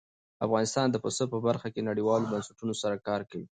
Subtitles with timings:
[0.45, 3.47] افغانستان د پسه په برخه کې نړیوالو بنسټونو سره کار کوي.